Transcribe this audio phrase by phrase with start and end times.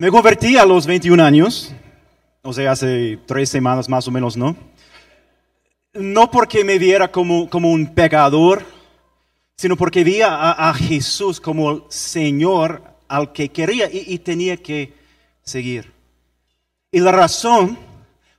[0.00, 1.74] Me convertí a los 21 años,
[2.42, 4.56] o sea, hace tres semanas más o menos, ¿no?
[5.92, 8.64] No porque me viera como, como un pecador,
[9.56, 14.92] sino porque vi a, Jesús como el Señor al que quería y, y tenía que
[15.42, 15.92] seguir.
[16.92, 17.76] Y la razón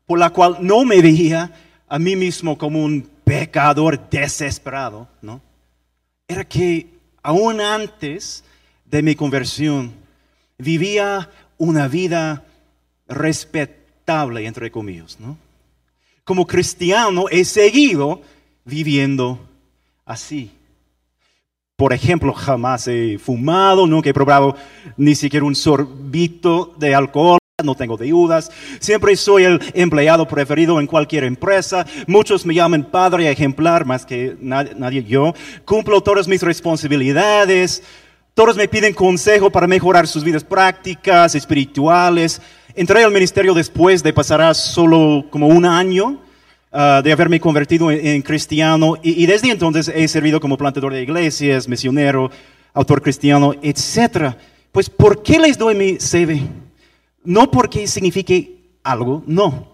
[0.06, 1.52] por la cual no me veía
[1.90, 5.42] a mí mismo como un pecador desesperado, ¿no?
[6.26, 6.88] Era que
[7.22, 8.46] aún antes
[8.86, 9.94] de mi conversión
[10.58, 11.30] vivía
[11.60, 12.46] una vida
[13.08, 15.38] respetable, entre comillas, ¿no?
[16.24, 18.22] Como cristiano he seguido
[18.66, 19.40] viviendo
[20.06, 20.52] así.
[21.76, 24.56] Por ejemplo, jamás he fumado, nunca he probado
[24.98, 30.88] ni siquiera un sorbito de alcohol, no tengo deudas, siempre soy el empleado preferido en
[30.88, 35.34] cualquier empresa, muchos me llaman padre ejemplar más que nadie, nadie yo,
[35.66, 37.84] cumplo todas mis responsabilidades,
[38.40, 42.42] todos me piden consejo para mejorar sus vidas prácticas, espirituales.
[42.74, 46.22] Entré al ministerio después de pasar solo como un año
[46.72, 50.94] uh, de haberme convertido en, en cristiano y, y, desde entonces he servido como plantador
[50.94, 52.32] de iglesias, misionero,
[52.74, 54.34] autor cristiano, etc.
[54.72, 56.42] Pues, ¿por qué les doy mi CV?
[57.26, 59.68] No porque signifique algo, no,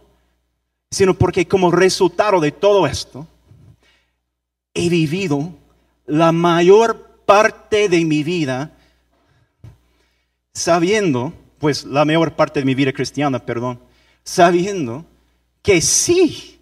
[0.90, 3.28] sino porque como resultado de todo esto,
[4.74, 5.54] he vivido
[6.08, 8.72] la mayor parte de mi vida
[10.54, 13.80] sabiendo, pues la mayor parte de mi vida cristiana, perdón,
[14.24, 15.06] sabiendo
[15.62, 16.60] que sí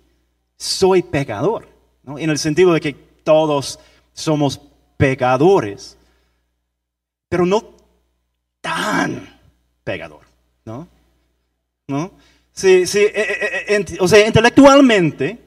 [0.58, 1.68] soy pecador,
[2.04, 2.18] ¿no?
[2.18, 3.80] en el sentido de que todos
[4.14, 4.60] somos
[4.98, 5.98] pecadores,
[7.30, 7.76] pero no
[8.62, 9.40] tan
[9.84, 10.22] pecador,
[10.66, 10.88] ¿no?
[11.88, 12.12] ¿No?
[12.54, 15.40] Sí, sí, eh, eh, eh, o sea, intelectualmente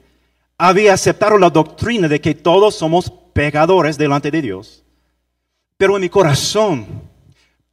[0.57, 4.83] había aceptado la doctrina de que todos somos pecadores delante de Dios.
[5.77, 6.85] Pero en mi corazón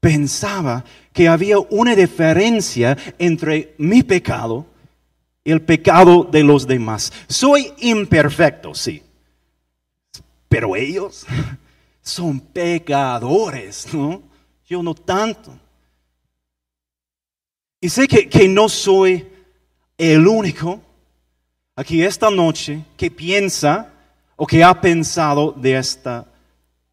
[0.00, 4.66] pensaba que había una diferencia entre mi pecado
[5.42, 7.12] y el pecado de los demás.
[7.28, 9.03] Soy imperfecto, sí.
[10.48, 11.26] Pero ellos
[12.03, 14.22] son pecadores, ¿no?
[14.66, 15.59] Yo no tanto.
[17.81, 19.26] Y sé que, que no soy
[19.98, 20.81] el único
[21.76, 23.93] aquí esta noche que piensa
[24.37, 26.26] o que ha pensado de esta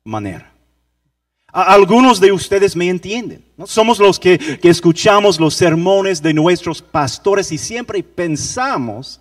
[0.04, 0.51] manera.
[1.52, 3.44] Algunos de ustedes me entienden.
[3.58, 3.68] ¿no?
[3.68, 9.20] Somos los que, que, escuchamos los sermones de nuestros pastores y siempre pensamos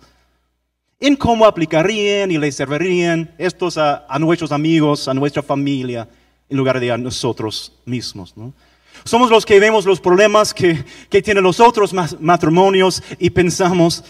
[0.99, 6.07] en cómo aplicarían y les servirían estos a, a nuestros amigos, a nuestra familia,
[6.47, 8.37] en lugar de a nosotros mismos.
[8.37, 8.53] ¿no?
[9.03, 14.03] Somos los que vemos los problemas que, que tienen los otros matrimonios y pensamos,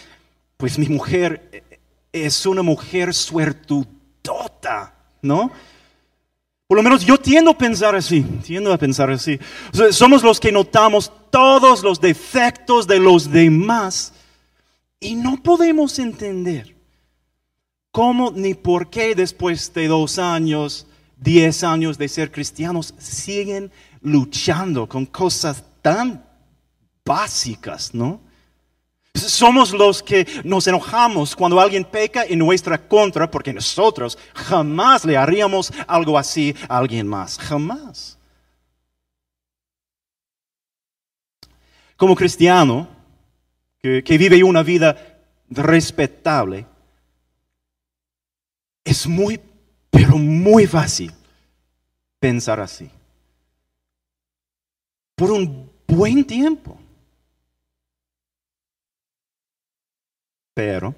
[0.58, 1.64] pues mi mujer
[2.12, 5.52] es una mujer suertudota, ¿no?
[6.72, 9.38] Por lo menos yo tiendo a pensar así, tiendo a pensar así.
[9.92, 14.14] Somos los que notamos todos los defectos de los demás
[14.98, 16.74] y no podemos entender
[17.92, 20.88] cómo ni por qué después de dos años,
[21.18, 26.24] diez años de ser cristianos, siguen luchando con cosas tan
[27.03, 28.22] básicas, ¿no?
[29.14, 35.18] Somos los que nos enojamos cuando alguien peca en nuestra contra porque nosotros jamás le
[35.18, 37.38] haríamos algo así a alguien más.
[37.38, 38.18] Jamás.
[41.98, 42.88] Como cristiano
[43.80, 45.20] que, que vive una vida
[45.50, 46.66] respetable,
[48.84, 49.40] es muy,
[49.90, 51.14] pero muy fácil
[52.20, 52.90] pensar así.
[55.16, 56.81] Por un buen tiempo.
[60.64, 60.94] Pero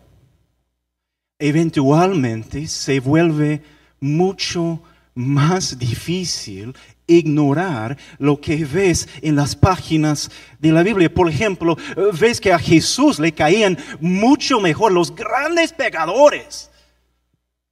[1.39, 3.61] eventualmente se vuelve
[4.01, 4.83] mucho
[5.15, 6.75] más difícil
[7.07, 10.29] ignorar lo que ves en las páginas
[10.59, 11.13] de la Biblia.
[11.13, 11.77] Por ejemplo,
[12.19, 16.69] ves que a Jesús le caían mucho mejor los grandes pecadores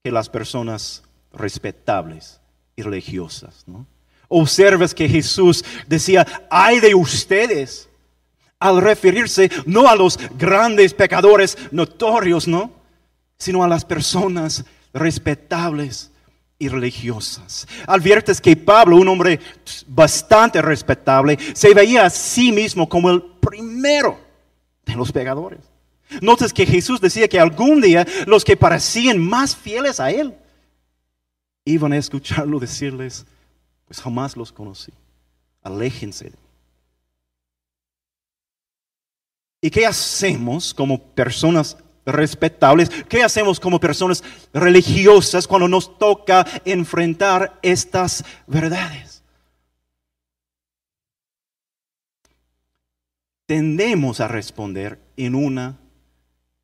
[0.02, 1.04] que las personas
[1.34, 2.40] respetables
[2.78, 3.66] y religiosas.
[3.68, 3.86] ¿no?
[4.30, 7.90] Observas que Jesús decía, ay de ustedes
[8.62, 12.72] al referirse no a los grandes pecadores notorios, ¿no?
[13.38, 14.64] Sino a las personas
[14.94, 16.12] respetables
[16.60, 17.68] y religiosas.
[17.88, 19.40] Adviertes que Pablo, un hombre
[19.88, 24.20] bastante respetable, se veía a sí mismo como el primero
[24.86, 25.62] de los pecadores.
[26.22, 30.36] Notas que Jesús decía que algún día los que parecían más fieles a él
[31.66, 33.26] iban a escucharlo decirles,
[33.88, 34.92] pues jamás los conocí.
[35.64, 36.41] Aléjense de
[39.62, 42.90] ¿Y qué hacemos como personas respetables?
[43.08, 44.24] ¿Qué hacemos como personas
[44.54, 49.12] religiosas cuando nos toca enfrentar estas verdades?
[53.52, 55.78] tendemos a responder en una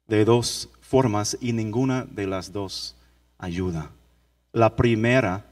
[0.08, 2.96] de dos formas y ninguna de las dos
[3.38, 3.92] ayuda.
[4.54, 5.44] La primera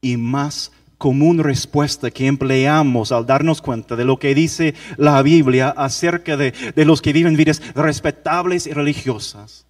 [0.00, 5.70] y más común respuesta que empleamos al darnos cuenta de lo que dice la Biblia
[5.70, 9.66] acerca de, de los que viven vidas respetables y religiosas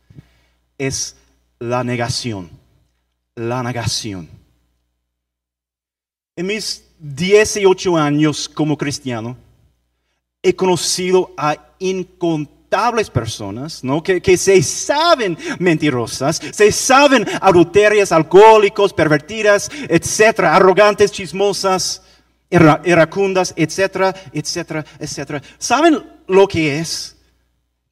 [0.78, 1.17] es
[1.58, 2.50] la negación.
[3.34, 4.28] La negación.
[6.37, 9.37] En mis 18 años como cristiano,
[10.43, 12.56] he conocido a incontables
[13.11, 14.03] personas ¿no?
[14.03, 22.03] que, que se saben mentirosas, se saben adulterias, alcohólicos, pervertidas, etcétera, arrogantes, chismosas,
[22.51, 25.43] ira- iracundas, etcétera, etcétera, etcétera.
[25.59, 27.17] ¿Saben lo que es?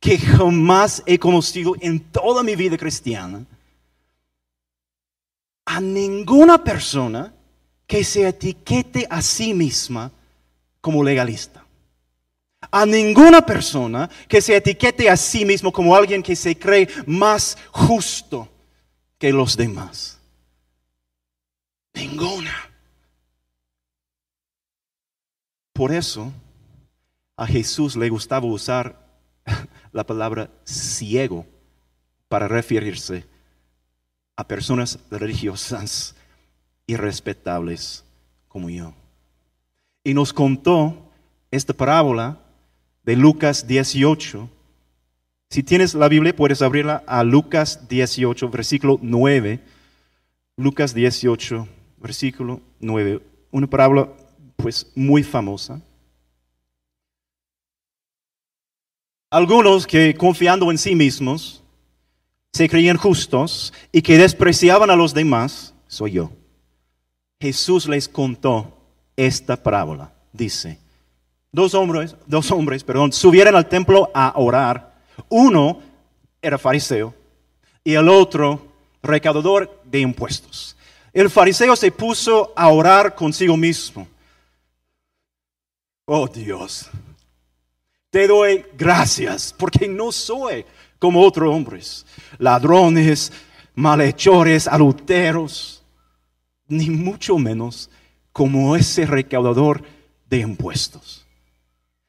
[0.00, 3.44] Que jamás he conocido en toda mi vida cristiana
[5.66, 7.32] a ninguna persona
[7.86, 10.10] que se etiquete a sí misma
[10.80, 11.63] como legalista.
[12.70, 17.56] A ninguna persona que se etiquete a sí mismo como alguien que se cree más
[17.70, 18.48] justo
[19.18, 20.18] que los demás.
[21.94, 22.54] Ninguna.
[25.72, 26.32] Por eso
[27.36, 28.98] a Jesús le gustaba usar
[29.92, 31.46] la palabra ciego
[32.28, 33.26] para referirse
[34.36, 36.14] a personas religiosas
[36.86, 38.04] y respetables
[38.48, 38.94] como yo.
[40.02, 41.10] Y nos contó
[41.50, 42.38] esta parábola
[43.04, 44.48] de Lucas 18.
[45.50, 49.60] Si tienes la Biblia, puedes abrirla a Lucas 18, versículo 9.
[50.56, 51.68] Lucas 18,
[51.98, 53.22] versículo 9.
[53.50, 54.08] Una parábola
[54.56, 55.80] pues muy famosa.
[59.30, 61.62] Algunos que confiando en sí mismos
[62.52, 66.30] se creían justos y que despreciaban a los demás, soy yo.
[67.40, 68.78] Jesús les contó
[69.16, 70.14] esta parábola.
[70.32, 70.78] Dice,
[71.54, 74.92] dos hombres, dos hombres, perdón, subieron al templo a orar.
[75.28, 75.80] Uno
[76.42, 77.14] era fariseo
[77.84, 78.60] y el otro
[79.02, 80.76] recaudador de impuestos.
[81.12, 84.08] El fariseo se puso a orar consigo mismo.
[86.06, 86.90] Oh Dios,
[88.10, 90.66] te doy gracias porque no soy
[90.98, 92.04] como otros hombres,
[92.38, 93.32] ladrones,
[93.76, 95.84] malhechores, adulteros,
[96.66, 97.90] ni mucho menos
[98.32, 99.84] como ese recaudador
[100.28, 101.23] de impuestos.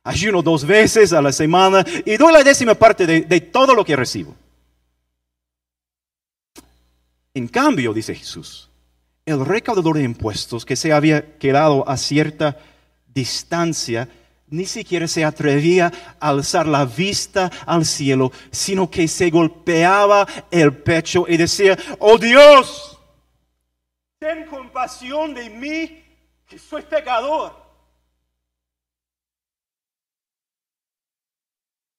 [0.05, 3.83] Ayuno dos veces a la semana y doy la décima parte de, de todo lo
[3.83, 4.35] que recibo.
[7.33, 8.69] En cambio, dice Jesús,
[9.25, 12.55] el recaudador de impuestos que se había quedado a cierta
[13.07, 14.07] distancia,
[14.47, 20.77] ni siquiera se atrevía a alzar la vista al cielo, sino que se golpeaba el
[20.77, 22.99] pecho y decía, oh Dios,
[24.19, 26.03] ten compasión de mí,
[26.47, 27.64] que soy pecador.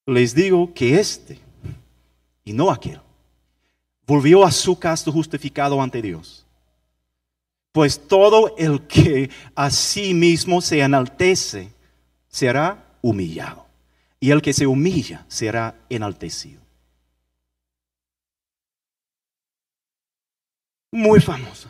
[0.06, 1.40] Les digo que este,
[2.44, 3.00] y no aquel,
[4.06, 6.46] volvió a su casto justificado ante Dios.
[7.72, 11.72] Pues todo el que a sí mismo se enaltece
[12.28, 13.66] será humillado,
[14.20, 16.62] y el que se humilla será enaltecido.
[20.92, 21.68] Muy famoso.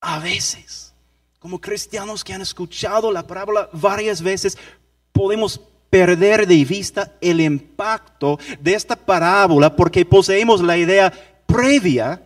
[0.00, 0.94] A veces,
[1.38, 4.56] como cristianos que han escuchado la parábola varias veces,
[5.12, 11.12] podemos perder de vista el impacto de esta parábola porque poseemos la idea
[11.46, 12.22] previa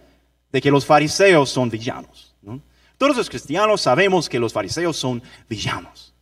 [0.51, 2.35] de que los fariseos son villanos.
[2.43, 2.61] ¿no?
[2.99, 6.15] Todos los cristianos sabemos que los fariseos son villanos.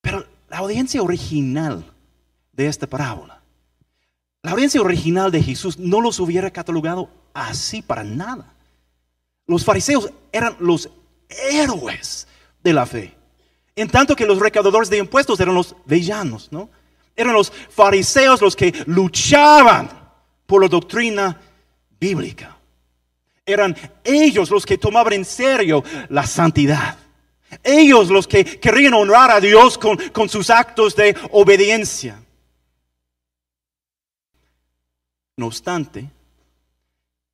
[0.00, 1.84] Pero la audiencia original
[2.52, 3.42] de esta parábola,
[4.42, 8.54] la audiencia original de Jesús no los hubiera catalogado así para nada.
[9.46, 10.90] Los fariseos eran los
[11.28, 12.26] héroes
[12.62, 13.17] de la fe.
[13.78, 16.68] En tanto que los recaudadores de impuestos eran los villanos, ¿no?
[17.14, 19.88] Eran los fariseos los que luchaban
[20.46, 21.40] por la doctrina
[22.00, 22.58] bíblica.
[23.46, 26.98] Eran ellos los que tomaban en serio la santidad.
[27.62, 32.20] Ellos los que querían honrar a Dios con, con sus actos de obediencia.
[35.36, 36.10] No obstante,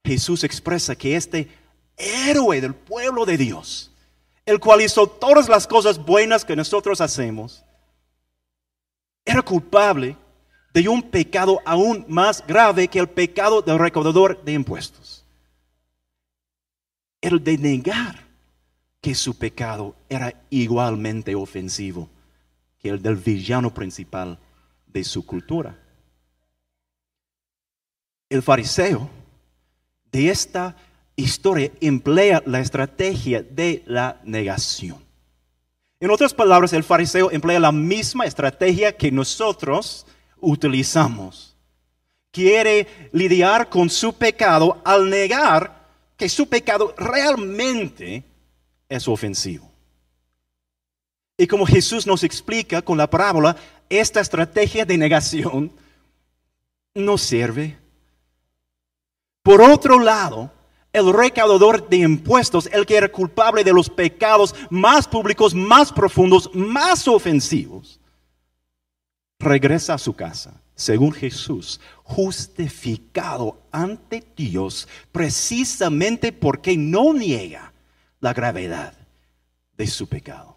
[0.05, 1.49] Jesús expresa que este
[1.97, 3.94] héroe del pueblo de Dios,
[4.47, 7.65] el cual hizo todas las cosas buenas que nosotros hacemos,
[9.25, 10.17] era culpable
[10.75, 15.25] de un pecado aún más grave que el pecado del recaudador de impuestos.
[17.21, 18.25] El de negar
[19.01, 22.09] que su pecado era igualmente ofensivo
[22.79, 24.39] que el del villano principal
[24.87, 25.79] de su cultura.
[28.29, 29.09] El fariseo
[30.11, 30.77] de esta
[31.17, 34.99] historia emplea la estrategia de la negación.
[36.01, 40.07] En otras palabras, el fariseo emplea la misma estrategia que nosotros
[40.41, 41.57] utilizamos.
[42.31, 45.85] Quiere lidiar con su pecado al negar
[46.17, 48.25] que su pecado realmente
[48.89, 49.71] es ofensivo.
[51.37, 53.57] Y como Jesús nos explica con la parábola,
[53.89, 55.73] esta estrategia de negación
[56.95, 57.77] no sirve.
[59.43, 60.53] Por otro lado,
[60.95, 66.49] el recaudador de impuestos, el que era culpable de los pecados más públicos, más profundos,
[66.55, 67.99] más ofensivos,
[69.41, 77.73] regresa a su casa, según Jesús, justificado ante Dios, precisamente porque no niega
[78.21, 78.95] la gravedad
[79.77, 80.57] de su pecado.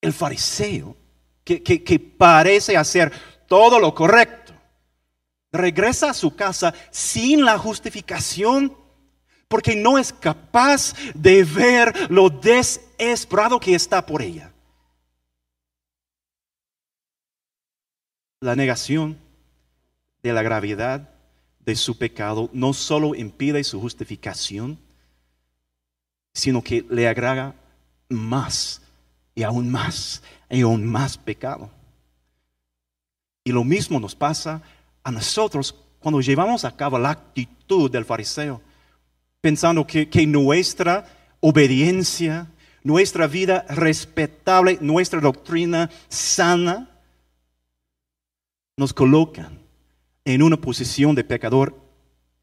[0.00, 0.96] El fariseo,
[1.44, 3.12] que, que parece hacer
[3.46, 4.39] todo lo correcto,
[5.52, 8.76] regresa a su casa sin la justificación
[9.48, 14.52] porque no es capaz de ver lo desesperado que está por ella.
[18.40, 19.18] La negación
[20.22, 21.10] de la gravedad
[21.58, 24.78] de su pecado no solo impide su justificación,
[26.32, 27.54] sino que le agrega
[28.08, 28.82] más
[29.34, 31.70] y aún más y aún más pecado.
[33.44, 34.62] Y lo mismo nos pasa
[35.02, 38.60] a nosotros cuando llevamos a cabo la actitud del fariseo,
[39.40, 41.06] pensando que, nuestra
[41.40, 42.50] obediencia,
[42.82, 46.88] nuestra vida respetable, nuestra doctrina sana,
[48.76, 49.58] nos colocan
[50.24, 51.78] en una posición de pecador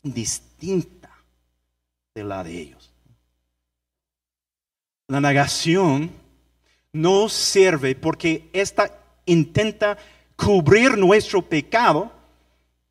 [0.03, 1.09] distinta
[2.13, 2.93] de la de ellos.
[5.07, 6.11] La negación
[6.93, 9.97] no sirve porque esta intenta
[10.35, 12.11] cubrir nuestro pecado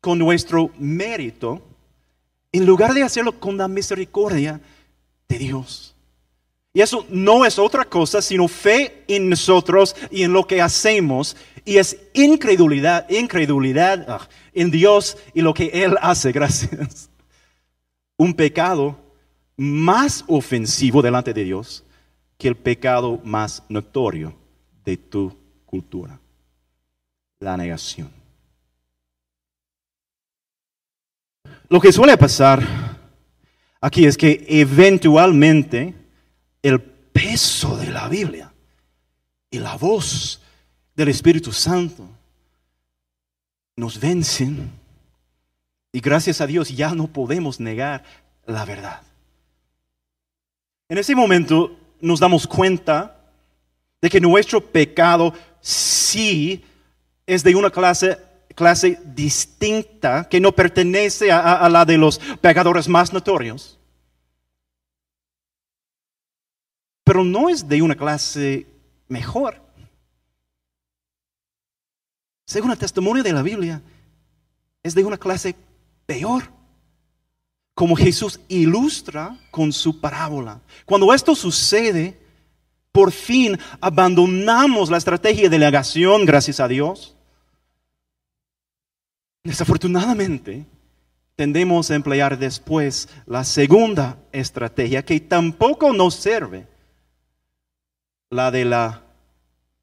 [0.01, 1.61] con nuestro mérito,
[2.51, 4.61] en lugar de hacerlo con la misericordia
[5.27, 5.95] de Dios.
[6.77, 11.35] Y eso no es otra cosa sino fe en nosotros y en lo que hacemos.
[11.65, 16.31] Y es incredulidad, incredulidad ah, en Dios y lo que Él hace.
[16.33, 17.09] Gracias.
[18.15, 18.95] Un pecado
[19.55, 21.83] más ofensivo delante de Dios
[22.37, 24.35] que el pecado más notorio
[24.85, 25.35] de tu
[25.65, 26.19] cultura.
[27.39, 28.11] La negación.
[31.69, 32.65] Lo que suele pasar
[33.81, 35.93] aquí es que eventualmente
[36.61, 38.51] el peso de la Biblia
[39.49, 40.41] y la voz
[40.95, 42.07] del Espíritu Santo
[43.75, 44.71] nos vencen
[45.91, 48.03] y gracias a Dios ya no podemos negar
[48.45, 49.01] la verdad.
[50.89, 53.15] En ese momento nos damos cuenta
[54.01, 56.63] de que nuestro pecado sí
[57.25, 58.17] es de una clase
[58.57, 63.77] clase distinta que no pertenece a, la de los pecadores más notorios.
[67.03, 68.65] Pero no es de una clase
[69.07, 69.61] mejor.
[72.47, 73.79] Según el testimonio de la Biblia,
[74.81, 75.55] es de una clase
[76.07, 76.51] peor.
[77.75, 80.61] Como Jesús ilustra con su parábola.
[80.83, 82.19] Cuando esto sucede,
[82.91, 87.16] por fin abandonamos la estrategia de negación, gracias a Dios,
[89.43, 90.65] Desafortunadamente,
[91.35, 96.67] tendemos a emplear después la segunda estrategia que tampoco nos sirve,
[98.29, 99.03] la de la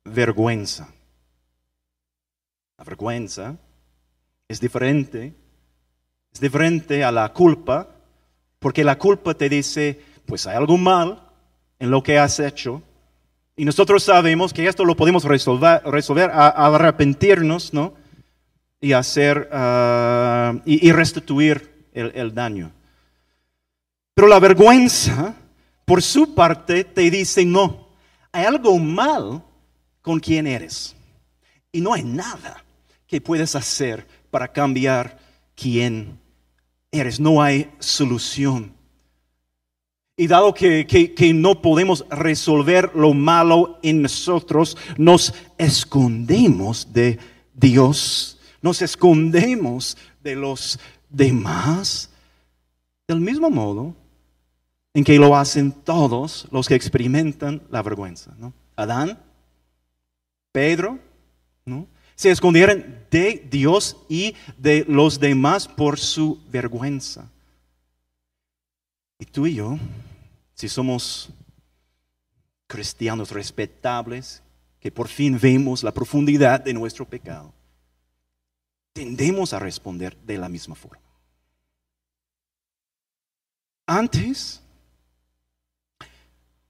[0.05, 0.89] vergüenza.
[2.77, 3.57] La vergüenza
[4.49, 5.35] es diferente,
[6.33, 7.89] es diferente a la culpa,
[8.59, 11.31] porque la culpa te dice, pues hay algo mal
[11.79, 12.83] en lo que has hecho,
[13.57, 17.95] y nosotros sabemos que esto lo podemos resolver, resolver arrepentirnos, ¿no?
[18.85, 22.71] Y hacer ah, y, restituir el, el daño.
[24.13, 25.35] Pero la vergüenza,
[25.87, 27.89] por su parte, te dice, no,
[28.31, 29.43] hay algo mal
[30.03, 30.95] con quien eres.
[31.73, 32.63] Y no hay nada
[33.07, 35.19] que puedes hacer para cambiar
[35.57, 36.21] quién
[36.93, 37.19] eres.
[37.19, 38.75] No hay solución.
[40.15, 47.19] Y dado que, que, no podemos resolver lo malo en nosotros, nos escondemos de
[47.55, 48.34] Dios
[48.65, 50.81] nos escondemos de los
[51.11, 52.09] demás
[53.07, 53.95] del mismo modo
[54.95, 58.35] en que lo hacen todos los que experimentan la vergüenza.
[58.75, 59.19] Adán,
[60.51, 60.99] Pedro,
[61.67, 61.87] ¿no?
[62.15, 67.31] se escondieron de Dios y de los demás por su vergüenza.
[69.19, 69.79] Y tú y yo,
[70.55, 71.29] si somos
[72.67, 74.43] cristianos respetables,
[74.81, 77.53] que por fin vemos la profundidad de nuestro pecado,
[78.95, 81.03] tendemos a responder de la misma forma.
[83.87, 84.63] Antes,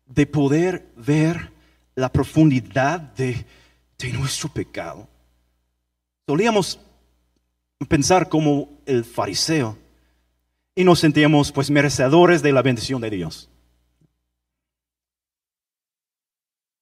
[0.06, 1.52] de poder ver
[1.94, 3.46] la profundidad de,
[3.98, 5.06] de nuestro pecado.
[6.26, 6.80] Solíamos
[7.88, 9.78] pensar como el fariseo
[10.74, 13.48] y nos sentíamos pues merecedores de la bendición de Dios.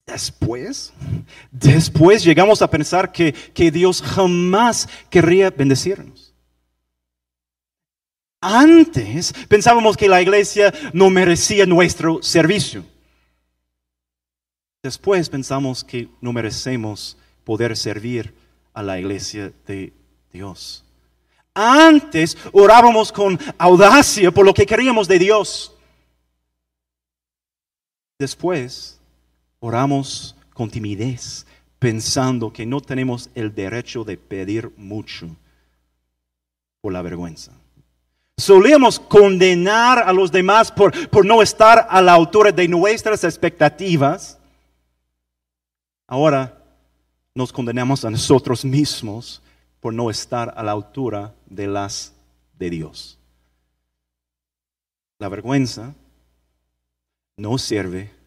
[0.05, 0.93] Después,
[1.51, 6.33] después llegamos a pensar que, que Dios jamás querría bendecirnos.
[8.41, 12.85] Antes pensábamos que la iglesia no merecía nuestro servicio.
[14.83, 18.35] Después pensamos que no merecemos poder servir
[18.73, 19.93] a la iglesia de
[20.33, 20.83] Dios.
[21.53, 25.73] Antes orábamos con audacia por lo que queríamos de Dios.
[28.19, 28.99] Después
[29.63, 31.45] oramos con timidez,
[31.79, 35.29] pensando que no tenemos el derecho de pedir mucho
[36.81, 37.53] por la vergüenza.
[38.37, 44.37] Solíamos condenar a los demás por, por no estar a la altura de nuestras expectativas.
[46.07, 46.61] Ahora
[47.33, 49.41] nos condenamos a nosotros mismos
[49.79, 52.13] por no estar a la altura de las
[52.59, 53.17] de Dios.
[55.19, 55.95] La vergüenza
[57.37, 58.22] no sirve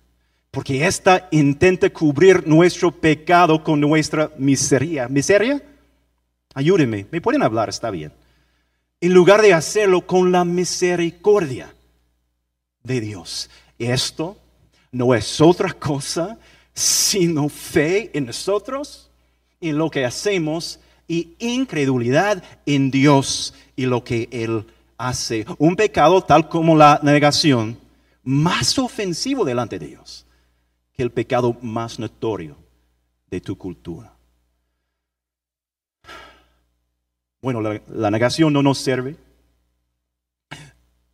[0.56, 5.06] porque ésta intenta cubrir nuestro pecado con nuestra miseria.
[5.06, 5.62] ¿Miseria?
[6.54, 8.10] Ayúdenme, me pueden hablar, está bien.
[9.02, 11.74] En lugar de hacerlo con la misericordia
[12.82, 13.50] de Dios.
[13.78, 14.38] Esto
[14.92, 16.38] no es otra cosa
[16.72, 19.10] sino fe en nosotros,
[19.60, 24.64] en lo que hacemos y incredulidad en Dios y lo que Él
[24.96, 25.44] hace.
[25.58, 27.78] Un pecado tal como la negación,
[28.24, 30.25] más ofensivo delante de Dios
[30.96, 32.56] que el pecado más notorio
[33.30, 34.12] de tu cultura.
[37.42, 39.16] Bueno, la, negación no nos sirve.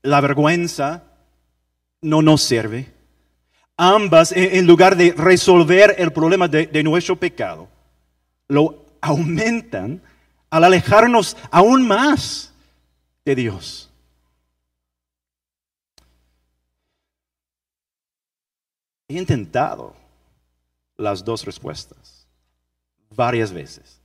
[0.03, 1.03] La vergüenza
[2.01, 2.93] no nos sirve.
[3.77, 7.69] Ambas, en lugar de resolver el problema de, de nuestro pecado,
[8.49, 10.01] lo aumentan
[10.51, 12.55] al alejarnos aún más
[13.25, 13.92] de Dios.
[19.13, 19.95] He intentado
[20.97, 22.27] las dos respuestas
[23.15, 24.01] varias veces.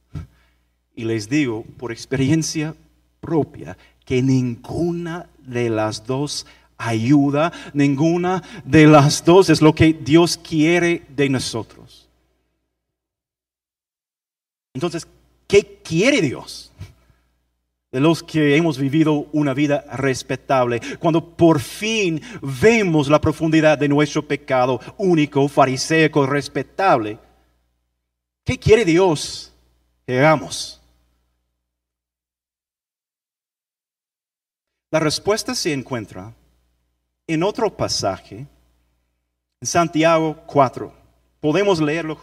[0.96, 2.76] Y les digo por experiencia
[3.22, 6.46] propia que ninguna de las dos
[6.78, 12.10] ayuda, ninguna de las dos es lo que Dios quiere de nosotros.
[14.74, 15.08] Entonces,
[15.48, 16.74] ¿qué quiere Dios?
[17.92, 23.88] De los que hemos vivido una vida respetable, cuando por fin vemos la profundidad de
[23.88, 27.18] nuestro pecado único, fariseico, respetable,
[28.44, 29.54] ¿qué quiere Dios
[30.06, 30.82] que hagamos?
[34.92, 36.34] La respuesta se encuentra
[37.28, 38.48] en otro pasaje,
[39.60, 40.94] en Santiago 4.
[41.42, 42.18] Podemos leerlo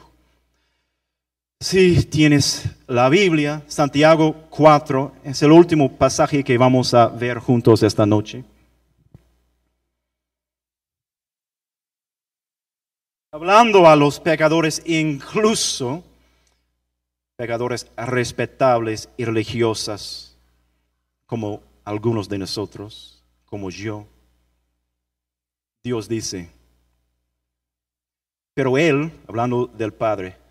[1.65, 7.83] si tienes la Biblia, Santiago 4 es el último pasaje que vamos a ver juntos
[7.83, 8.45] esta noche.
[13.33, 16.05] Hablando a los pecadores, incluso
[17.35, 20.37] pecadores respetables y religiosas,
[21.25, 24.07] como algunos de nosotros, como yo,
[25.83, 26.51] Dios dice,
[28.53, 30.44] pero Él, hablando del Padre,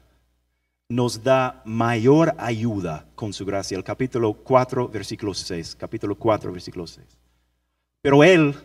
[0.94, 3.76] nos da mayor ayuda con su gracia.
[3.76, 5.76] El capítulo 4, versículo 6.
[5.76, 7.06] Capítulo 4, versículo 6.
[8.02, 8.56] Pero Él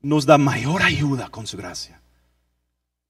[0.00, 2.00] nos da mayor ayuda con su gracia.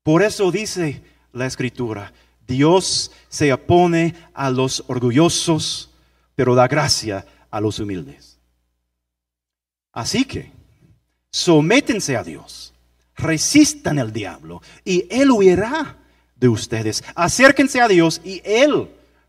[0.03, 2.15] Por eso dice la escritura,
[2.47, 5.91] Dios se opone a los orgullosos,
[6.35, 8.39] pero da gracia a los humildes.
[9.93, 10.51] Así que,
[11.31, 12.73] sométense a Dios,
[13.17, 16.06] resistan al diablo y Él huirá
[16.37, 17.03] de ustedes.
[17.15, 18.89] Acérquense a Dios y Él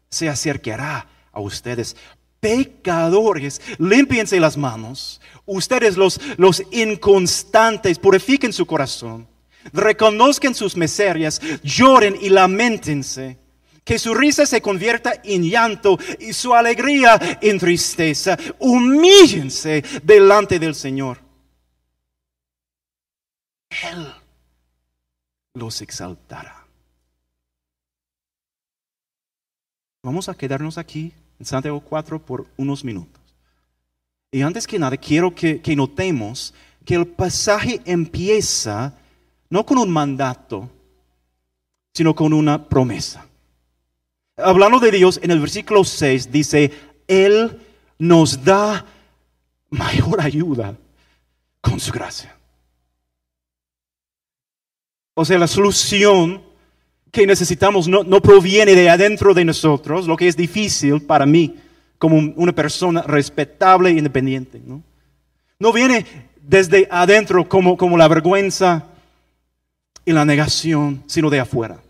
[0.10, 1.96] se acercará a ustedes.
[2.40, 5.20] Pecadores, limpiense las manos.
[5.46, 9.28] Ustedes los, los inconstantes, purifiquen su corazón.
[9.74, 13.38] Reconozcan sus miserias, lloren y lamentense.
[13.84, 18.38] Que su risa se convierta en llanto y su alegría en tristeza.
[18.60, 21.20] Humíllense delante del Señor.
[23.70, 24.14] Él
[25.54, 26.67] los exaltará.
[30.08, 33.22] Vamos a quedarnos aquí en Santiago 4 por unos minutos.
[34.32, 36.54] Y antes que nada, quiero que, notemos
[36.86, 38.94] que el pasaje empieza
[39.50, 40.70] no con un mandato,
[41.94, 43.28] sino con una promesa.
[44.38, 46.72] Hablando de Dios, en el versículo 6 dice,
[47.06, 47.60] Él
[48.00, 48.86] nos da
[49.70, 50.78] mayor ayuda
[51.60, 52.34] con su gracia.
[55.16, 56.47] O sea, la solución
[57.12, 61.56] que necesitamos no, no proviene de adentro de nosotros, lo que es difícil para mí
[61.98, 64.62] como una persona respetable e independiente.
[64.64, 64.84] No,
[65.60, 66.06] no viene
[66.42, 68.86] desde adentro como, como la vergüenza
[70.06, 71.82] y la negación, sino de afuera.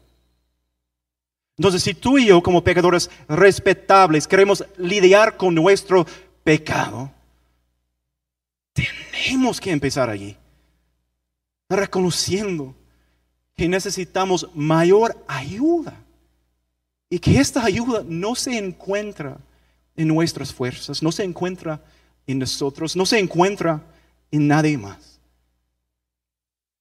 [1.57, 6.05] Entonces, si tú y yo como pecadores respetables queremos lidiar con nuestro
[6.43, 7.11] pecado,
[8.73, 10.37] tenemos que empezar allí,
[11.67, 12.75] reconociendo
[13.57, 15.93] que necesitamos mayor ayuda
[17.09, 19.37] y que esta ayuda no se encuentra
[19.95, 21.81] en nuestras fuerzas, no se encuentra
[22.25, 23.81] en nosotros, no se encuentra
[24.31, 25.19] en nadie más,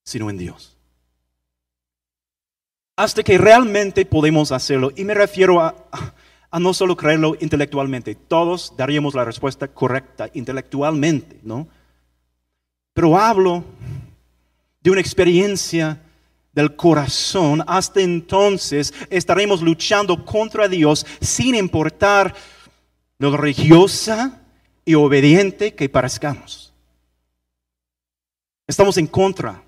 [0.04, 0.76] sino en Dios
[2.96, 4.90] hasta que realmente podemos hacerlo.
[4.96, 5.74] Y me refiero a,
[6.58, 11.68] no solo creerlo intelectualmente, todos daríamos la respuesta correcta intelectualmente, ¿no?
[12.94, 13.62] Pero hablo
[14.80, 16.00] de una experiencia
[16.56, 17.62] del corazón.
[17.68, 22.34] Hasta entonces estaremos luchando contra Dios sin importar
[23.18, 24.40] lo religiosa
[24.84, 26.72] y obediente que parezcamos.
[28.66, 29.62] Estamos en contra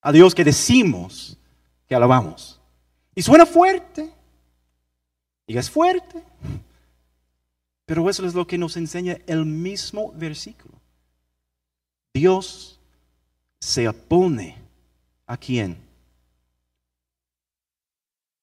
[0.00, 1.36] a Dios que decimos
[1.86, 2.60] que alabamos.
[3.14, 4.10] Y suena fuerte,
[5.46, 6.22] y es fuerte,
[7.84, 10.80] pero eso es lo que nos enseña el mismo versículo.
[12.14, 12.80] Dios
[13.62, 14.56] se opone
[15.24, 15.78] a quién?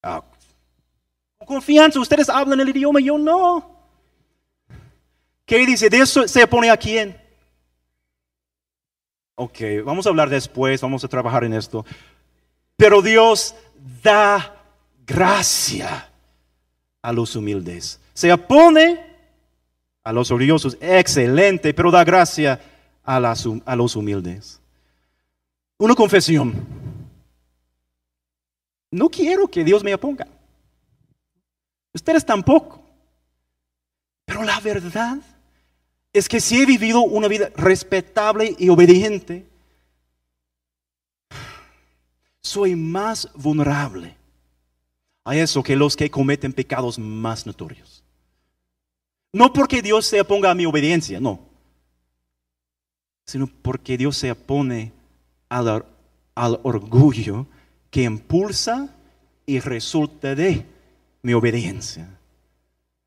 [0.02, 0.24] Ah,
[1.36, 3.76] con confianza, ustedes hablan el idioma, yo no.
[5.44, 5.90] ¿Qué dice?
[5.90, 7.20] Dios se opone a quién?
[9.34, 11.84] Ok, vamos a hablar después, vamos a trabajar en esto.
[12.76, 13.54] Pero Dios
[14.02, 14.56] da
[15.06, 16.08] gracia
[17.02, 18.00] a los humildes.
[18.14, 19.04] Se opone
[20.02, 22.58] a los orgullosos, excelente, pero da gracia
[23.04, 23.20] a
[23.76, 24.59] los humildes.
[25.80, 26.54] Una confesión.
[28.90, 30.28] No quiero que Dios me oponga.
[31.94, 32.82] Ustedes tampoco.
[34.26, 35.16] Pero la verdad
[36.12, 39.46] es que si he vivido una vida respetable y obediente,
[42.42, 44.14] soy más vulnerable
[45.24, 48.04] a eso que los que cometen pecados más notorios.
[49.32, 51.40] No porque Dios se oponga a mi obediencia, no,
[53.24, 54.99] sino porque Dios se opone
[55.50, 55.84] al,
[56.34, 57.46] al orgullo
[57.90, 58.88] que impulsa
[59.44, 60.64] y resulta de
[61.22, 62.08] mi obediencia.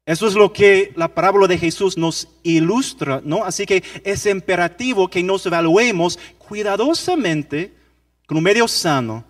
[0.06, 3.46] Eso es lo que la parábola de Jesús nos ilustra, ¿no?
[3.46, 7.74] Así que es imperativo que nos evaluemos cuidadosamente
[8.28, 9.24] con un medio sano.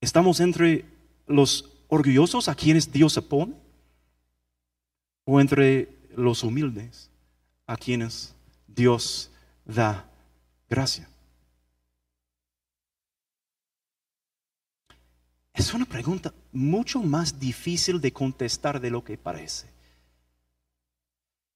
[0.00, 0.84] ¿Estamos entre
[1.26, 3.54] los orgullosos a quienes Dios pone?
[5.24, 7.10] ¿O entre los humildes
[7.66, 8.36] a quienes
[8.68, 9.32] Dios
[9.64, 10.08] da
[10.68, 11.08] gracia?
[15.54, 19.66] Es una pregunta mucho más difícil de contestar de lo que parece.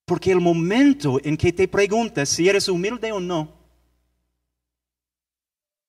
[0.07, 3.53] Porque el momento en que te preguntas si eres humilde o no,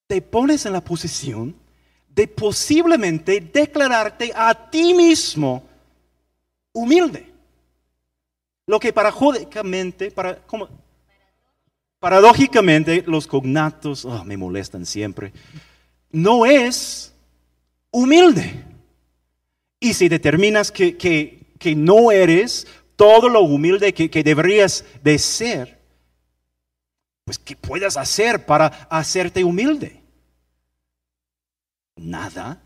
[0.07, 1.55] te pones en la posición
[2.10, 5.63] de posiblemente declararte a ti mismo
[6.73, 7.31] humilde.
[8.67, 10.36] Lo que paradójicamente, para,
[12.02, 15.32] paradójicamente los cognatos oh, me molestan siempre,
[16.10, 17.14] no es
[17.92, 18.66] humilde.
[19.80, 21.46] Y si determinas que,
[21.78, 25.80] no eres todo lo humilde que, que deberías de ser,
[27.24, 30.02] pues ¿qué puedes hacer para hacerte humilde?
[31.98, 32.60] Nada.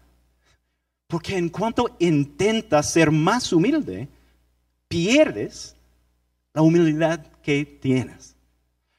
[1.07, 4.07] Porque en cuanto intentas ser más humilde,
[4.87, 5.75] pierdes
[6.53, 8.34] la humildad que tienes.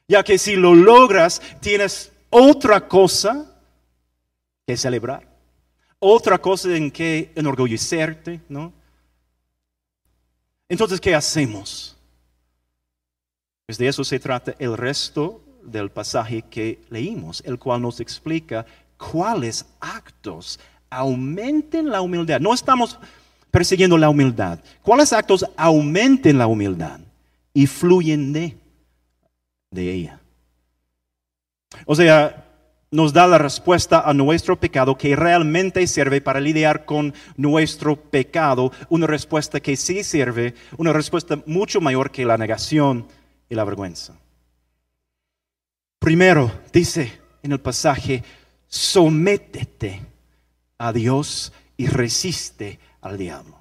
[0.07, 3.45] Ya que si lo logras, tienes otra cosa
[4.65, 5.37] que celebrar
[5.99, 8.73] otra cosa en que enorgullecerte, ¿no?
[10.69, 11.95] Entonces, ¿qué hacemos?
[13.65, 18.65] Pues de eso se trata el resto del pasaje que leímos, el cual nos explica
[18.97, 22.39] cuáles actos aumenten la humildad.
[22.39, 22.99] No estamos
[23.51, 24.59] persiguiendo la humildad.
[24.81, 26.99] ¿Cuáles actos aumenten la humildad
[27.53, 28.57] y fluyen de,
[29.77, 30.19] de ella?
[31.85, 32.45] O sea,
[32.89, 38.71] nos da la respuesta a nuestro pecado que realmente sirve para lidiar con nuestro pecado,
[38.89, 43.07] una respuesta que sí sirve, una respuesta mucho mayor que la negación
[43.49, 44.17] y la vergüenza.
[45.99, 48.23] Primero, dice en el pasaje,
[48.67, 50.01] sométete
[50.77, 53.57] a Dios y resiste al diablo.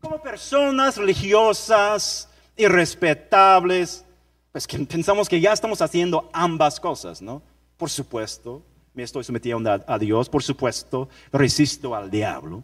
[0.00, 2.29] Como personas religiosas,
[2.60, 4.04] irrespetables,
[4.52, 7.42] Pues que pensamos que ya estamos haciendo ambas cosas, ¿no?
[7.76, 8.62] Por supuesto,
[8.94, 12.62] me estoy sometiendo a, Dios, por supuesto, resisto al diablo.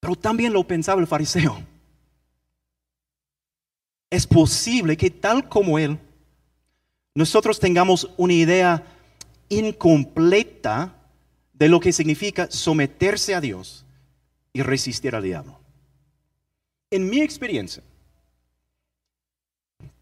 [0.00, 1.60] Pero también lo pensaba el fariseo.
[4.10, 5.98] Es posible que tal como él,
[7.14, 8.82] nosotros tengamos una idea
[9.48, 10.94] incompleta
[11.52, 13.84] de lo que significa someterse a Dios
[14.52, 15.57] y resistir al diablo.
[16.90, 17.82] En mi experiencia,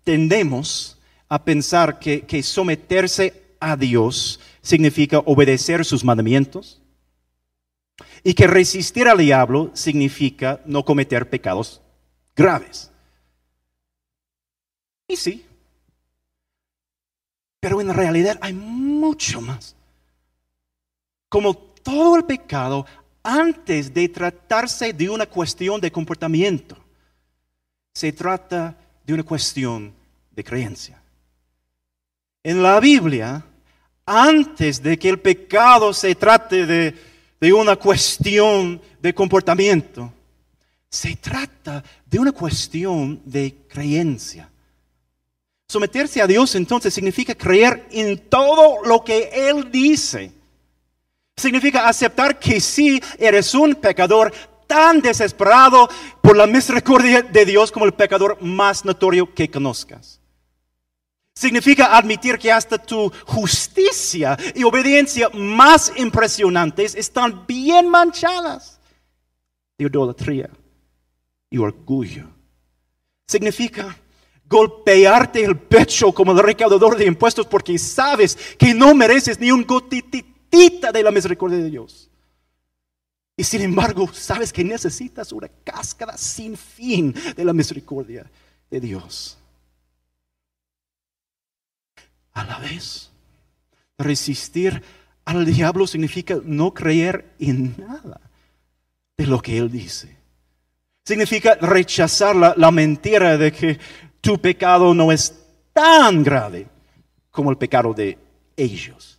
[0.05, 0.97] tendemos
[1.29, 6.81] a pensar que, someterse a Dios significa obedecer sus mandamientos
[8.23, 11.81] y que resistir al diablo significa no cometer pecados
[12.37, 12.91] graves.
[15.09, 15.45] Y sí,
[17.59, 19.75] pero en realidad hay mucho más.
[21.29, 22.87] Como todo el pecado,
[23.27, 26.77] antes de tratarse de una cuestión de comportamiento,
[27.93, 29.93] se trata de una cuestión
[30.31, 31.03] de creencia.
[32.45, 33.45] En la Biblia,
[34.05, 36.95] antes de que el pecado se trate de,
[37.41, 40.13] de una cuestión de comportamiento,
[40.89, 44.49] se trata de una cuestión de creencia.
[45.67, 50.36] Someterse a Dios entonces significa creer en todo lo que Él dice.
[51.37, 54.33] Significa aceptar que sí eres un pecador
[54.67, 55.89] tan desesperado
[56.23, 60.21] por la misericordia de Dios como el pecador más notorio que conozcas.
[61.35, 68.81] Significa admitir que hasta tu justicia y obediencia más impresionantes están bien manchadas
[69.77, 70.49] de idolatría
[71.51, 72.25] y orgullo.
[73.27, 73.95] Significa
[74.49, 79.65] golpearte el pecho como el recaudador de impuestos porque sabes que no mereces ni un
[80.51, 82.11] de la misericordia de Dios.
[83.37, 88.31] Y sin embargo, sabes que necesitas una cáscara sin fin de la misericordia
[88.71, 89.37] de Dios.
[92.33, 93.11] A la vez,
[93.99, 94.83] resistir
[95.25, 98.21] al diablo significa no creer en nada
[99.17, 100.17] de lo que él dice.
[101.05, 103.79] Significa rechazar la, la mentira de que
[104.21, 105.35] tu pecado no es
[105.73, 106.67] tan grave
[107.31, 108.19] como el pecado de
[108.57, 109.16] ellos.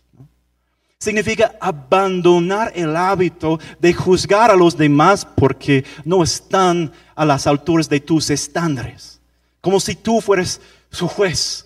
[1.00, 7.88] Significa abandonar el hábito de juzgar a los demás porque no están a las alturas
[7.88, 9.20] de tus estándares.
[9.60, 11.64] Como si tú fueras su juez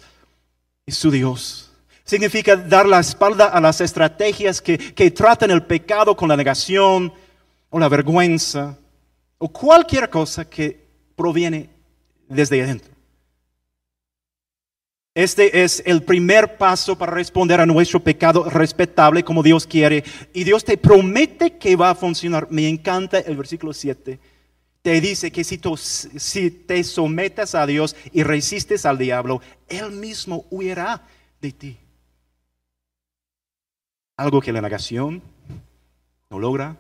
[0.85, 1.71] y su Dios.
[2.05, 7.13] Significa dar la espalda a las estrategias que, que tratan el pecado con la negación
[7.71, 8.77] o la vergüenza
[9.39, 10.79] o cualquier cosa que
[11.17, 11.71] proviene
[12.29, 12.92] desde adentro.
[15.15, 20.05] Este es el primer paso para responder a nuestro pecado respetable como Dios quiere.
[20.33, 22.49] Y Dios te promete que va a funcionar.
[22.51, 24.19] Me encanta el versículo 7.
[24.81, 25.61] Te dice que si,
[26.17, 31.03] si te sometas a Dios y resistes al diablo, Él mismo huirá
[31.43, 31.79] de ti.
[34.17, 35.23] Algo que la negación
[36.31, 36.77] no logra,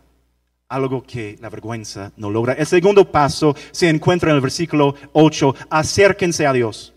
[0.69, 2.55] algo que la vergüenza no logra.
[2.55, 5.55] El segundo paso se encuentra en el versículo 8.
[5.69, 6.95] Acérquense a Dios.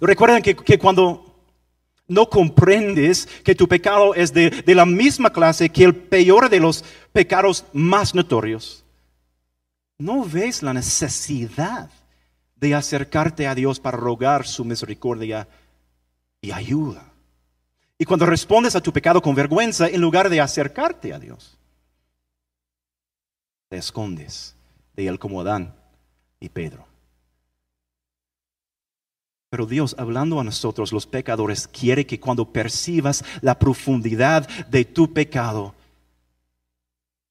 [0.00, 1.34] Recuerden que, cuando
[2.08, 6.60] no comprendes que tu pecado es de, de, la misma clase que el peor de
[6.60, 8.84] los pecados más notorios,
[9.98, 11.90] no ves la necesidad
[12.56, 15.48] de acercarte a Dios para rogar su misericordia
[16.40, 17.12] y ayuda.
[17.98, 21.58] Y cuando respondes a tu pecado con vergüenza, en lugar de acercarte a Dios,
[23.68, 24.54] te escondes
[24.94, 25.74] de él como Adán
[26.40, 26.86] y Pedro.
[29.56, 35.14] Pero Dios, hablando a nosotros los pecadores, quiere que cuando percibas la profundidad de tu
[35.14, 35.74] pecado,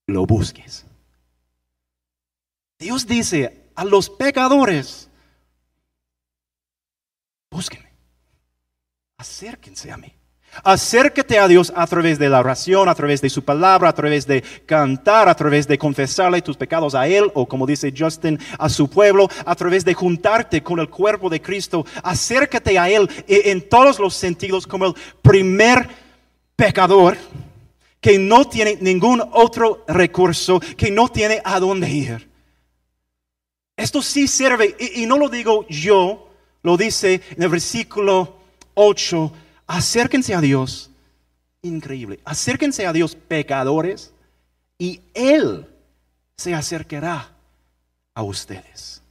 [0.08, 0.84] lo busques.
[2.80, 5.08] Dios dice a los pecadores,
[7.48, 7.92] búsquenme,
[9.18, 10.12] acérquense a mí.
[10.62, 14.26] Acércate a Dios a través de la oración, a través de su palabra, a través
[14.26, 18.68] de cantar, a través de confesarle tus pecados a Él o como dice Justin, a
[18.68, 21.84] su pueblo, a través de juntarte con el cuerpo de Cristo.
[22.02, 25.88] Acércate a Él en todos los sentidos como el primer
[26.54, 27.16] pecador
[28.00, 32.30] que no tiene ningún otro recurso, que no tiene a dónde ir.
[33.76, 36.30] Esto sí sirve, y, y no lo digo yo,
[36.62, 38.36] lo dice en el versículo
[38.74, 39.32] 8
[39.66, 40.90] acérquense a Dios.
[41.62, 42.20] Increíble.
[42.24, 44.12] Acérquense a Dios pecadores
[44.78, 45.66] y Él
[46.36, 47.30] se acercará
[48.14, 49.02] a ustedes.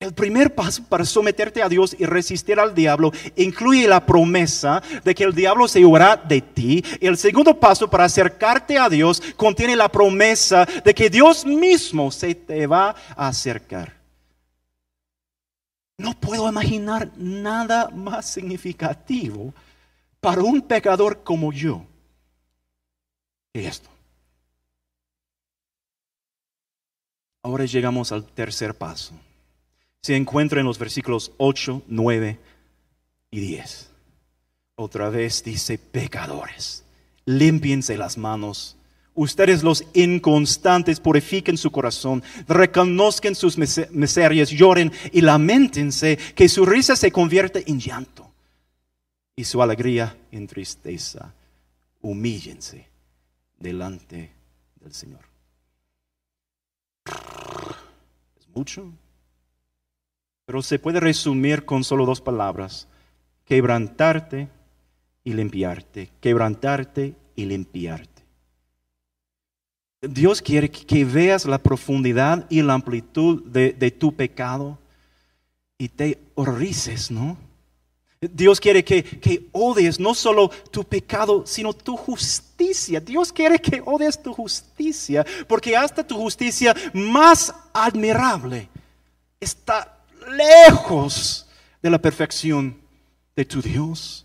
[0.00, 5.14] El primer paso para someterte a Dios y resistir al diablo incluye la promesa de
[5.14, 6.84] que el diablo se huirá de ti.
[7.00, 12.34] El segundo paso para acercarte a Dios contiene la promesa de que Dios mismo se
[12.34, 14.03] te va a acercar
[15.96, 19.54] No puedo imaginar nada más significativo
[20.20, 21.84] para un pecador como yo
[23.52, 23.88] que esto.
[27.42, 29.14] Ahora llegamos al tercer paso.
[30.02, 32.40] Se encuentra en los versículos 8, 9
[33.30, 33.90] y 10.
[34.76, 36.84] Otra vez dice, pecadores,
[37.26, 38.76] límpiense las manos.
[39.14, 46.96] Ustedes los inconstantes purifiquen su corazón, reconozcan sus miserias, lloren y lamentense, que su risa
[46.96, 48.32] se convierte en llanto
[49.36, 51.32] y su alegría en tristeza.
[52.02, 52.88] Humíllense
[53.58, 54.32] delante
[54.80, 55.20] del Señor.
[58.38, 58.92] Es mucho,
[60.44, 62.88] pero se puede resumir con solo dos palabras.
[63.44, 64.48] Quebrantarte
[65.22, 66.10] y limpiarte.
[66.20, 68.13] Quebrantarte y limpiarte.
[70.08, 74.78] Dios quiere que veas la profundidad y la amplitud de, tu pecado
[75.78, 77.36] y te horrices, ¿no?
[78.20, 82.98] Dios quiere que, que, odies no solo tu pecado, sino tu justicia.
[82.98, 88.68] Dios quiere que odies tu justicia, porque hasta tu justicia más admirable
[89.40, 89.98] está
[90.30, 91.46] lejos
[91.82, 92.78] de la perfección
[93.36, 94.23] de tu Dios.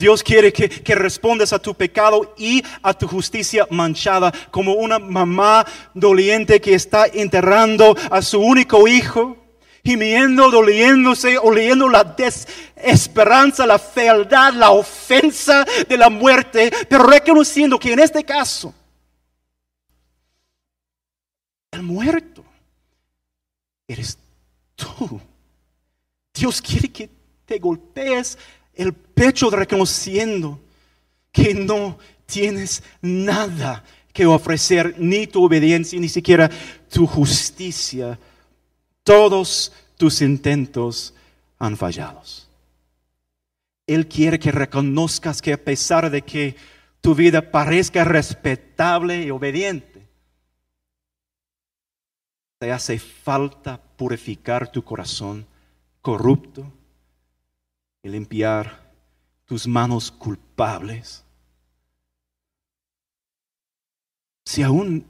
[0.00, 5.66] Dios quiere que, respondas a tu pecado y a tu justicia manchada como una mamá
[5.92, 9.36] doliente que está enterrando a su único hijo
[9.84, 17.92] gimiendo, doliéndose, oliendo la desesperanza, la fealdad, la ofensa de la muerte, pero reconociendo que
[17.92, 18.72] en este caso,
[21.72, 22.42] el muerto
[23.86, 24.16] eres
[24.74, 25.20] tú.
[26.32, 27.10] Dios quiere que
[27.44, 28.38] te golpees
[28.74, 30.60] el pecho reconociendo
[31.32, 36.50] que no tienes nada que ofrecer, ni tu obediencia, ni siquiera
[36.88, 38.18] tu justicia
[39.02, 41.14] todos tus intentos
[41.58, 42.22] han fallado.
[43.86, 46.54] Él quiere que reconozcas que a pesar de que
[47.00, 50.06] tu vida parezca respetable y obediente,
[52.58, 55.46] te hace falta purificar tu corazón
[56.02, 56.70] corrupto
[58.02, 58.80] y limpiar
[59.44, 61.24] tus manos culpables.
[64.44, 65.04] Si aún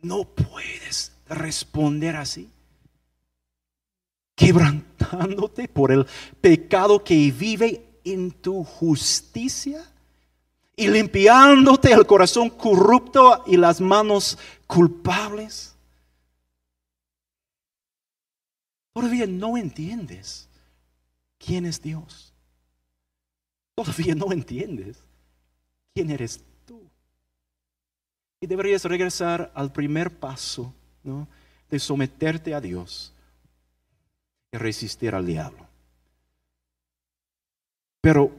[0.00, 2.50] no puedes responder así,
[4.34, 6.06] quebrantándote por el
[6.40, 9.84] pecado que vive en tu justicia
[10.76, 15.74] y limpiándote el corazón corrupto y las manos culpables.
[18.92, 20.45] Todavía no entiendes
[21.46, 22.34] quién es Dios.
[23.74, 24.98] Todavía no entiendes
[25.94, 26.82] quién eres tú.
[28.40, 31.28] Y deberías regresar al primer paso ¿no?
[31.70, 33.12] de someterte a Dios
[34.52, 35.66] resistir al diablo.
[38.00, 38.32] Pero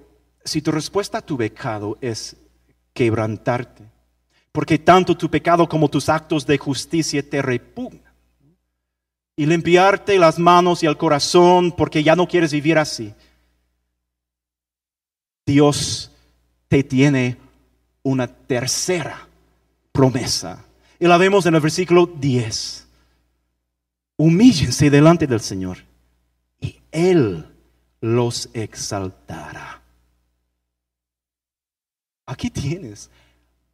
[0.43, 2.35] si tu respuesta a tu pecado es
[2.93, 3.83] quebrantarte,
[4.51, 8.06] porque tanto tu pecado como tus actos de justicia te repugnan,
[9.37, 13.13] y limpiarte las manos y el corazón porque ya no quieres vivir así,
[15.45, 16.11] Dios
[16.67, 17.37] te tiene
[18.03, 19.25] una tercera
[19.93, 20.65] promesa.
[20.99, 22.85] Y la vemos en el versículo 10.
[24.17, 25.87] Humíllense delante del Señor
[26.91, 27.45] él
[28.01, 29.81] los exaltará.
[32.25, 33.09] Aquí tienes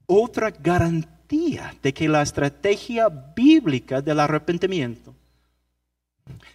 [0.05, 5.15] otra garantía de que la estrategia bíblica del arrepentimiento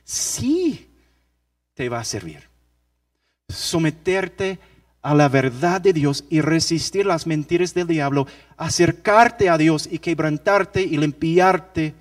[0.05, 0.91] sí
[1.75, 2.49] te va a servir.
[3.49, 4.59] Someterte
[5.03, 8.27] a la verdad de Dios y resistir las mentiras del diablo,
[8.57, 11.95] acercarte a Dios y quebrantarte y limpiarte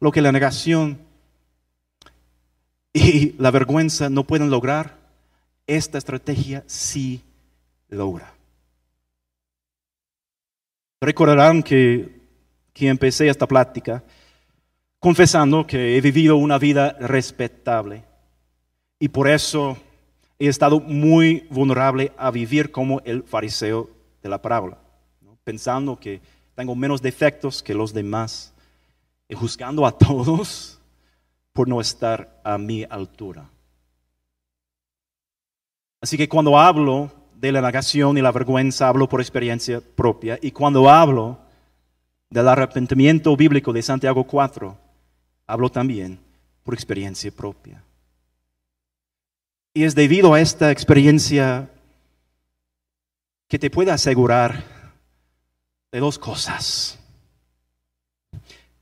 [0.00, 0.98] lo que la negación
[2.92, 4.98] y la vergüenza no pueden lograr,
[5.66, 7.22] esta estrategia sí
[7.88, 8.34] logra.
[11.00, 12.20] Recordarán que,
[12.72, 14.04] que empecé esta plática
[15.02, 18.04] confesando que he vivido una vida respetable
[19.00, 19.76] y por eso
[20.38, 23.90] he estado muy vulnerable a vivir como el fariseo
[24.22, 24.78] de la parábola,
[25.42, 26.20] pensando que
[26.54, 28.54] tengo menos defectos que los demás
[29.28, 30.78] y juzgando a todos
[31.52, 33.50] por no estar a mi altura.
[36.00, 40.38] Así que cuando hablo de la negación y la vergüenza, hablo por experiencia propia.
[40.40, 41.40] Y cuando hablo
[42.30, 44.81] del arrepentimiento bíblico de Santiago 4,
[45.46, 46.18] hablo también
[46.62, 47.82] por experiencia propia.
[49.74, 51.68] Y es debido a esta experiencia
[53.48, 54.64] que te puedo asegurar
[55.90, 56.98] de dos cosas.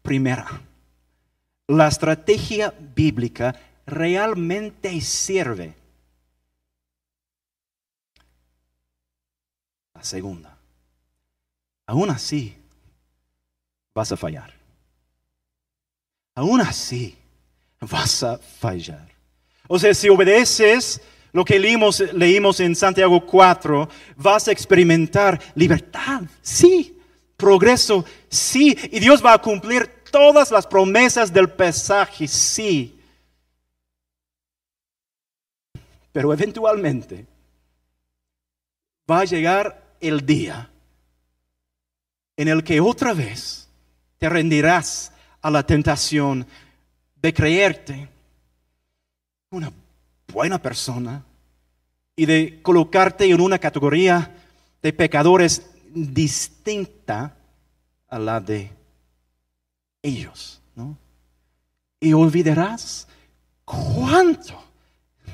[0.03, 0.61] Primera,
[1.69, 3.55] la estrategia bíblica
[3.87, 5.75] realmente sirve.
[9.95, 10.57] La segunda,
[11.87, 12.57] aún así
[13.95, 14.60] vas a fallar.
[16.35, 17.17] Aún así
[17.81, 19.09] vas a fallar.
[19.69, 21.01] O sea, si obedeces
[21.33, 26.99] lo que leímos, leímos en Santiago 4, vas a experimentar libertad, sí,
[27.37, 32.99] progreso, sí, y Dios va a cumplir todas las promesas del pesaje, sí.
[36.13, 37.27] Pero eventualmente
[39.09, 40.71] va a llegar el día
[42.37, 43.69] en el que otra vez
[44.19, 45.13] te rendirás
[45.43, 46.47] a la tentación
[47.21, 48.09] de creerte
[49.51, 49.73] una
[50.33, 51.25] buena persona
[52.15, 54.37] y de colocarte en una categoría
[54.83, 57.37] de pecadores distinta
[58.09, 58.71] a la de
[60.03, 60.97] ellos, ¿no?
[62.01, 63.07] Y olvidarás
[63.65, 64.63] cuánto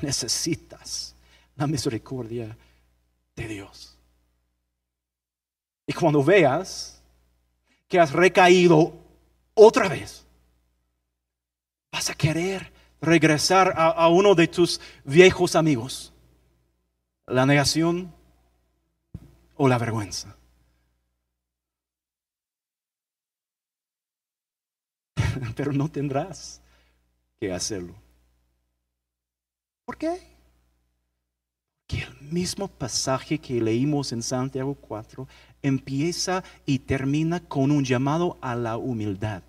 [0.01, 1.15] necesitas
[1.55, 2.55] la misericordia
[3.35, 3.95] de Dios.
[5.85, 7.01] Y cuando veas
[7.87, 8.93] que has recaído
[9.57, 10.25] otra vez,
[11.91, 16.13] vas a querer regresar a, uno de tus viejos amigos,
[17.25, 18.13] la negación
[19.55, 20.37] o la vergüenza.
[25.55, 26.61] Pero no tendrás
[27.39, 27.95] que hacerlo.
[29.85, 30.37] ¿Por qué?
[31.87, 35.27] Porque el mismo pasaje que leímos en Santiago 4
[35.61, 39.43] empieza y termina con un llamado a la humildad.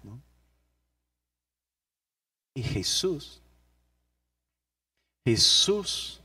[2.55, 3.41] Y Jesús,
[5.25, 6.21] Jesús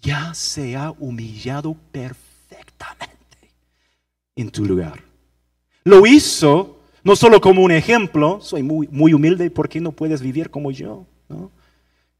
[0.00, 3.16] ya se ha humillado perfectamente
[4.34, 5.04] en tu lugar.
[5.84, 10.20] Lo hizo no solo como un ejemplo, soy muy, muy humilde, ¿por qué no puedes
[10.20, 11.04] vivir como yo?
[11.28, 11.50] ¿No?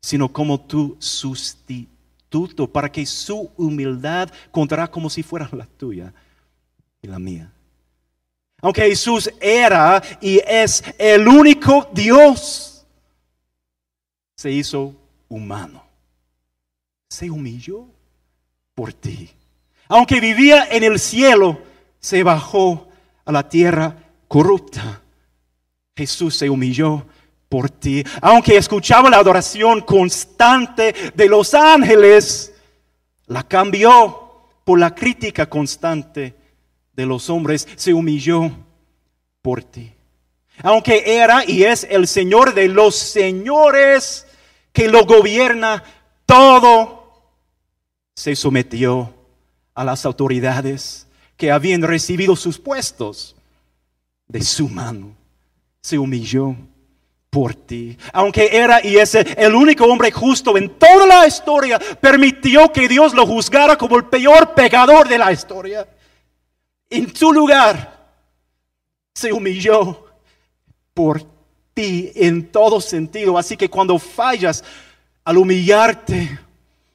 [0.00, 6.12] Sino como tu sustituto, para que su humildad contará como si fuera la tuya
[7.02, 7.50] y la mía.
[8.60, 12.86] Aunque Jesús era y es el único Dios
[14.36, 14.94] se hizo
[15.28, 15.84] humano.
[17.08, 17.86] Se humilló
[18.74, 19.30] por ti.
[19.88, 21.60] Aunque vivía en el cielo,
[21.98, 22.88] se bajó
[23.24, 23.96] a la tierra
[24.28, 25.02] corrupta.
[25.96, 27.04] Jesús se humilló
[27.48, 28.04] por ti.
[28.20, 32.54] Aunque escuchaba la adoración constante de los ángeles,
[33.26, 36.41] la cambió por la crítica constante
[36.92, 37.68] de los hombres.
[37.76, 38.50] Se humilló
[39.40, 39.92] por ti.
[40.62, 44.26] Aunque era y es el Señor de los señores,
[44.72, 45.82] que lo gobierna
[46.26, 47.02] todo,
[48.14, 49.14] se sometió
[49.74, 53.34] a las autoridades que habían recibido sus puestos
[54.28, 55.16] de su mano.
[55.80, 56.54] Se humilló
[57.30, 57.96] por ti.
[58.12, 63.14] Aunque era y es el único hombre justo en toda la historia, permitió que Dios
[63.14, 65.88] lo juzgara como el peor pecador de la historia.
[66.92, 67.90] En su lugar,
[69.14, 70.04] se humilló
[70.92, 71.22] por
[71.72, 73.38] ti en todo sentido.
[73.38, 74.62] Así que cuando fallas
[75.24, 76.38] al humillarte,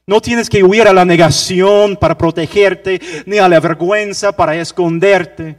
[0.06, 5.58] no tienes que huir a la negación para protegerte, ni a la vergüenza para esconderte.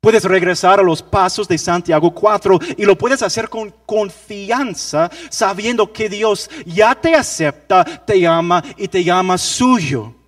[0.00, 5.92] Puedes regresar a los pasos de Santiago 4 y lo puedes hacer con confianza, sabiendo
[5.92, 10.19] que Dios ya te acepta, te ama y te llama suyo.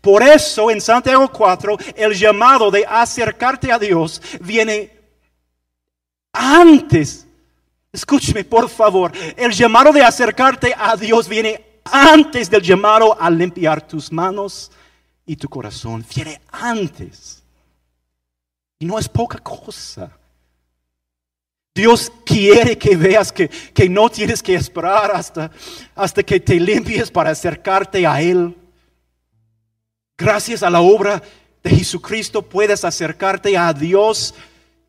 [0.00, 4.98] Por eso en Santiago 4 el llamado de acercarte a Dios viene
[6.32, 7.26] antes,
[7.92, 13.86] escúcheme por favor, el llamado de acercarte a Dios viene antes del llamado a limpiar
[13.86, 14.70] tus manos
[15.26, 16.04] y tu corazón.
[16.14, 17.42] Viene antes.
[18.78, 20.10] Y no es poca cosa.
[21.74, 25.50] Dios quiere que veas que, que, no tienes que esperar hasta,
[25.94, 28.56] hasta que te limpies para acercarte a Él.
[30.20, 31.22] Gracias a la obra
[31.62, 34.34] de Jesucristo puedes acercarte a Dios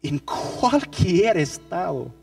[0.03, 2.13] en cualquier estado.